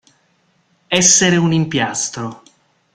Essere 0.87 1.35
un 1.37 1.51
impiastro. 1.51 2.41